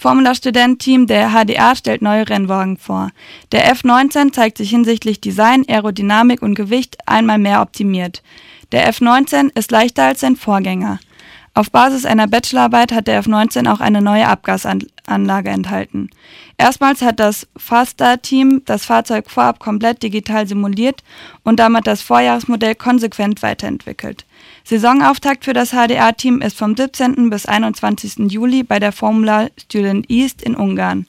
Formula-Student-Team 0.02 1.07
der 1.07 1.31
HDA 1.31 1.76
stellt 1.76 2.02
neue 2.02 2.29
Rennwagen 2.29 2.76
vor. 2.76 3.11
Der 3.52 3.73
F19 3.73 4.33
zeigt 4.33 4.59
sich 4.59 4.71
hinsichtlich 4.71 5.21
Design, 5.21 5.64
Aerodynamik 5.69 6.43
und 6.43 6.57
Gewicht 6.57 6.97
einmal 7.07 7.38
mehr 7.38 7.62
optimiert. 7.62 8.21
Der 8.73 8.93
F19 8.93 9.57
ist 9.57 9.71
leichter 9.71 10.02
als 10.02 10.21
sein 10.21 10.35
Vorgänger. 10.35 10.99
Auf 11.55 11.71
Basis 11.71 12.05
einer 12.05 12.26
Bachelorarbeit 12.26 12.91
hat 12.91 13.07
der 13.07 13.23
F19 13.23 13.71
auch 13.71 13.79
eine 13.79 14.02
neue 14.02 14.26
Abgasanlage 14.26 15.50
enthalten. 15.50 16.11
Erstmals 16.59 17.02
hat 17.02 17.18
das 17.18 17.47
Faster-Team 17.56 18.62
das 18.66 18.85
Fahrzeug 18.85 19.30
vorab 19.30 19.59
komplett 19.59 20.02
digital 20.02 20.47
simuliert 20.47 21.02
und 21.44 21.59
damit 21.59 21.87
das 21.87 22.02
Vorjahresmodell 22.02 22.75
konsequent 22.75 23.42
weiterentwickelt. 23.42 24.25
Saisonauftakt 24.64 25.44
für 25.44 25.54
das 25.54 25.71
HDA-Team 25.71 26.40
ist 26.40 26.56
vom 26.56 26.76
17. 26.76 27.30
bis 27.30 27.47
21. 27.47 28.30
Juli 28.30 28.62
bei 28.62 28.78
der 28.78 28.92
Formula 28.92 29.49
Student 29.59 30.09
East 30.11 30.42
in 30.42 30.54
Ungarn. 30.54 31.06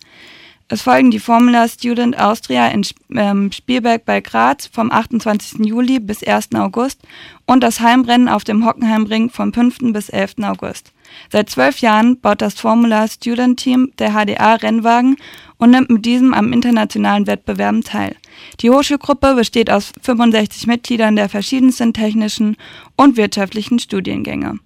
Es 0.69 0.81
folgen 0.81 1.11
die 1.11 1.19
Formula 1.19 1.67
Student 1.67 2.17
Austria 2.17 2.67
in 2.69 2.83
ähm, 3.15 3.51
Spielberg 3.51 4.05
bei 4.05 4.21
Graz 4.21 4.65
vom 4.65 4.91
28. 4.91 5.65
Juli 5.65 5.99
bis 5.99 6.23
1. 6.23 6.55
August 6.55 7.01
und 7.45 7.61
das 7.61 7.81
Heimrennen 7.81 8.29
auf 8.29 8.43
dem 8.43 8.65
Hockenheimring 8.65 9.29
vom 9.29 9.53
5. 9.53 9.93
bis 9.93 10.09
11. 10.09 10.35
August. 10.41 10.92
Seit 11.31 11.49
zwölf 11.49 11.79
Jahren 11.79 12.19
baut 12.19 12.41
das 12.41 12.55
Formula 12.55 13.07
Student 13.07 13.59
Team 13.59 13.91
der 13.97 14.11
HDA 14.11 14.55
Rennwagen 14.55 15.17
und 15.57 15.71
nimmt 15.71 15.89
mit 15.89 16.05
diesem 16.05 16.33
am 16.33 16.53
internationalen 16.53 17.27
Wettbewerben 17.27 17.83
teil. 17.83 18.15
Die 18.59 18.69
Hochschulgruppe 18.69 19.35
besteht 19.35 19.71
aus 19.71 19.93
65 20.01 20.67
Mitgliedern 20.67 21.15
der 21.15 21.29
verschiedensten 21.29 21.93
technischen 21.93 22.57
und 22.95 23.17
wirtschaftlichen 23.17 23.79
Studiengänge. 23.79 24.59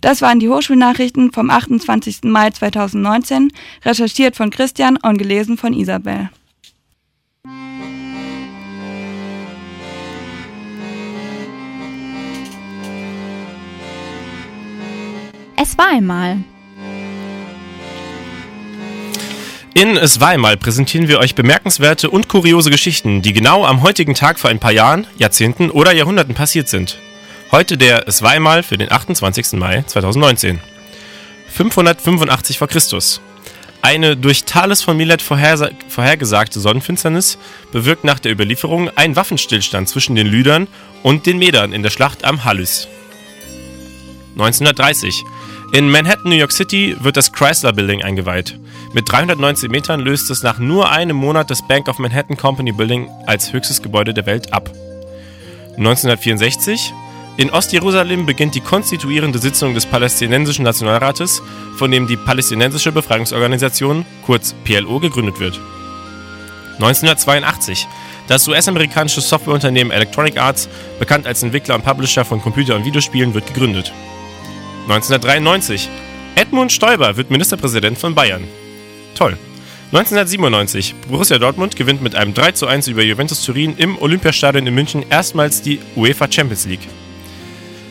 Das 0.00 0.20
waren 0.20 0.38
die 0.38 0.50
Hochschulnachrichten 0.50 1.32
vom 1.32 1.48
28. 1.48 2.24
Mai 2.24 2.50
2019, 2.50 3.50
recherchiert 3.84 4.36
von 4.36 4.50
Christian 4.50 4.98
und 4.98 5.16
gelesen 5.16 5.56
von 5.56 5.72
Isabel. 5.72 6.28
Es 15.66 15.78
war 15.78 15.88
einmal. 15.88 16.36
In 19.72 19.96
Es 19.96 20.20
war 20.20 20.28
einmal 20.28 20.58
präsentieren 20.58 21.08
wir 21.08 21.20
euch 21.20 21.34
bemerkenswerte 21.34 22.10
und 22.10 22.28
kuriose 22.28 22.68
Geschichten, 22.68 23.22
die 23.22 23.32
genau 23.32 23.64
am 23.64 23.80
heutigen 23.80 24.12
Tag 24.12 24.38
vor 24.38 24.50
ein 24.50 24.58
paar 24.58 24.72
Jahren, 24.72 25.06
Jahrzehnten 25.16 25.70
oder 25.70 25.92
Jahrhunderten 25.92 26.34
passiert 26.34 26.68
sind. 26.68 26.98
Heute 27.50 27.78
der 27.78 28.06
Es 28.06 28.20
war 28.20 28.32
einmal 28.32 28.62
für 28.62 28.76
den 28.76 28.92
28. 28.92 29.54
Mai 29.54 29.82
2019. 29.86 30.60
585 31.48 32.58
v. 32.58 32.66
Chr. 32.66 32.80
Eine 33.80 34.18
durch 34.18 34.44
Thales 34.44 34.82
von 34.82 34.98
Milet 34.98 35.22
vorhergesagte 35.22 36.60
Sonnenfinsternis 36.60 37.38
bewirkt 37.72 38.04
nach 38.04 38.18
der 38.18 38.32
Überlieferung 38.32 38.90
einen 38.96 39.16
Waffenstillstand 39.16 39.88
zwischen 39.88 40.14
den 40.14 40.26
Lydern 40.26 40.68
und 41.02 41.24
den 41.24 41.38
Medern 41.38 41.72
in 41.72 41.82
der 41.82 41.90
Schlacht 41.90 42.22
am 42.22 42.44
Halys. 42.44 42.86
1930. 44.36 45.24
In 45.74 45.90
Manhattan, 45.90 46.30
New 46.30 46.36
York 46.36 46.52
City 46.52 46.94
wird 47.00 47.16
das 47.16 47.32
Chrysler 47.32 47.72
Building 47.72 48.00
eingeweiht. 48.00 48.56
Mit 48.92 49.10
319 49.10 49.68
Metern 49.72 49.98
löst 49.98 50.30
es 50.30 50.44
nach 50.44 50.60
nur 50.60 50.88
einem 50.92 51.16
Monat 51.16 51.50
das 51.50 51.66
Bank 51.66 51.88
of 51.88 51.98
Manhattan 51.98 52.36
Company 52.36 52.70
Building 52.70 53.10
als 53.26 53.52
höchstes 53.52 53.82
Gebäude 53.82 54.14
der 54.14 54.24
Welt 54.24 54.52
ab. 54.52 54.70
1964. 55.76 56.94
In 57.38 57.50
Ostjerusalem 57.50 58.24
beginnt 58.24 58.54
die 58.54 58.60
konstituierende 58.60 59.40
Sitzung 59.40 59.74
des 59.74 59.84
Palästinensischen 59.84 60.64
Nationalrates, 60.64 61.42
von 61.76 61.90
dem 61.90 62.06
die 62.06 62.18
Palästinensische 62.18 62.92
Befreiungsorganisation, 62.92 64.06
kurz 64.24 64.54
PLO, 64.62 65.00
gegründet 65.00 65.40
wird. 65.40 65.58
1982. 66.74 67.88
Das 68.28 68.46
US-amerikanische 68.46 69.20
Softwareunternehmen 69.20 69.92
Electronic 69.92 70.40
Arts, 70.40 70.68
bekannt 71.00 71.26
als 71.26 71.42
Entwickler 71.42 71.74
und 71.74 71.84
Publisher 71.84 72.24
von 72.24 72.40
Computer- 72.40 72.76
und 72.76 72.84
Videospielen, 72.84 73.34
wird 73.34 73.48
gegründet. 73.48 73.92
1993. 74.84 75.88
Edmund 76.34 76.70
Stoiber 76.70 77.16
wird 77.16 77.30
Ministerpräsident 77.30 77.96
von 77.96 78.14
Bayern. 78.14 78.44
Toll. 79.14 79.38
1997. 79.92 80.94
Borussia 81.08 81.38
Dortmund 81.38 81.74
gewinnt 81.74 82.02
mit 82.02 82.14
einem 82.14 82.34
3:1 82.34 82.90
über 82.90 83.02
Juventus 83.02 83.42
Turin 83.42 83.74
im 83.78 83.96
Olympiastadion 83.96 84.66
in 84.66 84.74
München 84.74 85.02
erstmals 85.08 85.62
die 85.62 85.80
UEFA 85.96 86.30
Champions 86.30 86.66
League. 86.66 86.86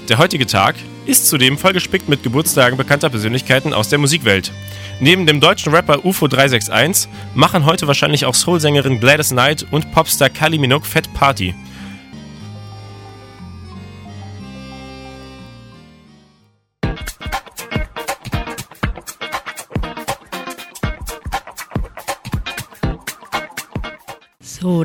Der 0.07 0.19
heutige 0.19 0.45
Tag 0.45 0.75
ist 1.07 1.27
zudem 1.27 1.57
vollgespickt 1.57 2.09
mit 2.09 2.21
Geburtstagen 2.21 2.77
bekannter 2.77 3.09
Persönlichkeiten 3.09 3.73
aus 3.73 3.89
der 3.89 3.97
Musikwelt. 3.97 4.51
Neben 4.99 5.25
dem 5.25 5.39
deutschen 5.39 5.73
Rapper 5.73 6.05
UFO 6.05 6.27
361 6.27 7.09
machen 7.33 7.65
heute 7.65 7.87
wahrscheinlich 7.87 8.25
auch 8.25 8.35
Soul-Sängerin 8.35 8.99
Gladys 8.99 9.29
Knight 9.29 9.65
und 9.71 9.91
Popstar 9.91 10.29
Kylie 10.29 10.59
Minogue 10.59 10.85
Fett 10.85 11.11
Party. 11.15 11.55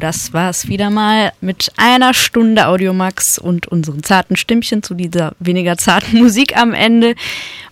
Das 0.09 0.33
war's 0.33 0.69
wieder 0.69 0.89
mal 0.89 1.35
mit 1.43 1.71
einer 1.77 2.15
Stunde 2.15 2.67
Audiomax 2.67 3.39
und 3.39 3.67
unseren 3.67 4.03
zarten 4.03 4.37
Stimmchen 4.37 4.83
zu 4.83 4.95
dieser 4.95 5.35
weniger 5.39 5.77
zarten 5.77 6.19
Musik 6.23 6.57
am 6.57 6.73
Ende. 6.73 7.15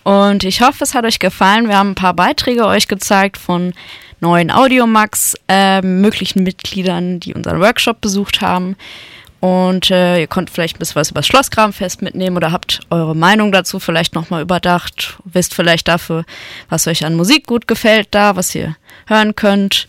Und 0.03 0.43
ich 0.43 0.61
hoffe, 0.61 0.83
es 0.83 0.93
hat 0.93 1.03
euch 1.03 1.17
gefallen. 1.17 1.67
Wir 1.67 1.79
haben 1.79 1.91
ein 1.91 1.95
paar 1.95 2.13
Beiträge 2.13 2.67
euch 2.67 2.87
gezeigt 2.87 3.37
von 3.37 3.73
neuen 4.19 4.51
Audiomax, 4.51 5.33
äh, 5.47 5.81
möglichen 5.81 6.43
Mitgliedern, 6.43 7.19
die 7.19 7.33
unseren 7.33 7.59
Workshop 7.59 8.01
besucht 8.01 8.41
haben. 8.41 8.75
Und 9.39 9.89
äh, 9.89 10.19
ihr 10.19 10.27
konntet 10.27 10.53
vielleicht 10.53 10.75
ein 10.75 10.79
bisschen 10.79 10.97
was 10.97 11.09
über 11.09 11.21
das 11.21 11.27
Schlossgrabenfest 11.27 12.03
mitnehmen 12.03 12.37
oder 12.37 12.51
habt 12.51 12.81
eure 12.91 13.15
Meinung 13.15 13.51
dazu 13.51 13.79
vielleicht 13.79 14.13
nochmal 14.13 14.43
überdacht. 14.43 15.17
Wisst 15.25 15.55
vielleicht 15.55 15.87
dafür, 15.87 16.23
was 16.69 16.85
euch 16.85 17.03
an 17.03 17.15
Musik 17.15 17.47
gut 17.47 17.67
gefällt 17.67 18.09
da, 18.11 18.35
was 18.35 18.53
ihr 18.53 18.75
hören 19.07 19.35
könnt. 19.35 19.87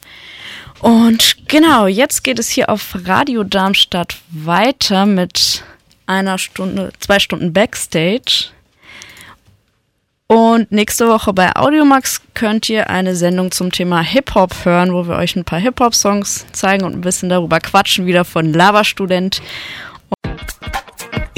Und 0.81 1.37
genau, 1.49 1.87
jetzt 1.87 2.23
geht 2.23 2.38
es 2.38 2.49
hier 2.49 2.69
auf 2.69 2.97
Radio 3.05 3.43
Darmstadt 3.43 4.17
weiter 4.31 5.07
mit 5.07 5.64
einer 6.07 6.38
Stunde, 6.38 6.93
zwei 7.01 7.19
Stunden 7.19 7.53
Backstage. 7.53 8.51
Und 10.31 10.71
nächste 10.71 11.09
Woche 11.09 11.33
bei 11.33 11.57
Audiomax 11.57 12.21
könnt 12.35 12.69
ihr 12.69 12.91
eine 12.91 13.17
Sendung 13.17 13.51
zum 13.51 13.73
Thema 13.73 14.03
Hip-Hop 14.03 14.64
hören, 14.64 14.93
wo 14.93 15.09
wir 15.09 15.17
euch 15.17 15.35
ein 15.37 15.45
paar 15.45 15.59
Hip-Hop-Songs 15.59 16.47
zeigen 16.53 16.85
und 16.85 16.93
ein 16.93 17.01
bisschen 17.01 17.31
darüber 17.31 17.61
quatschen, 17.61 18.05
wieder 18.05 18.27
von 18.27 18.53
Lava-Student. 18.53 19.41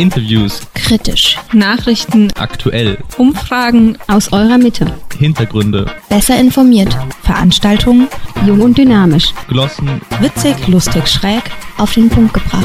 Interviews. 0.00 0.62
Kritisch. 0.72 1.36
Nachrichten. 1.52 2.32
Aktuell. 2.38 2.96
Umfragen 3.18 3.98
aus 4.08 4.32
eurer 4.32 4.56
Mitte. 4.56 4.98
Hintergründe. 5.18 5.94
Besser 6.08 6.40
informiert. 6.40 6.96
Veranstaltungen. 7.22 8.08
Jung 8.46 8.62
und 8.62 8.78
dynamisch. 8.78 9.34
Glossen. 9.48 10.00
Witzig, 10.20 10.66
lustig, 10.68 11.06
schräg. 11.06 11.42
Auf 11.76 11.92
den 11.92 12.08
Punkt 12.08 12.32
gebracht. 12.32 12.64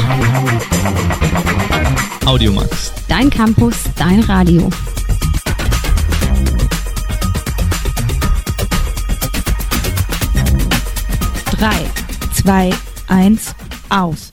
Audiomax. 2.26 2.94
Dein 3.10 3.30
Campus, 3.30 3.76
dein 3.98 4.22
Radio. 4.22 4.70
Drei, 11.52 11.86
zwei, 12.34 12.70
eins, 13.08 13.54
aus. 13.90 14.32